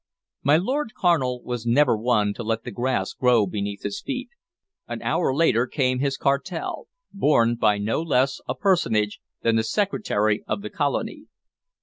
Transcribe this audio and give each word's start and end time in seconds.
My 0.41 0.57
Lord 0.57 0.95
Carnal 0.95 1.43
was 1.43 1.67
never 1.67 1.95
one 1.95 2.33
to 2.33 2.41
let 2.41 2.63
the 2.63 2.71
grass 2.71 3.13
grow 3.13 3.45
beneath 3.45 3.83
his 3.83 4.01
feet. 4.01 4.29
An 4.87 4.99
hour 5.03 5.31
later 5.31 5.67
came 5.67 5.99
his 5.99 6.17
cartel, 6.17 6.87
borne 7.13 7.53
by 7.53 7.77
no 7.77 8.01
less 8.01 8.41
a 8.49 8.55
personage 8.55 9.21
than 9.43 9.57
the 9.57 9.63
Secretary 9.63 10.43
of 10.47 10.63
the 10.63 10.71
colony. 10.71 11.27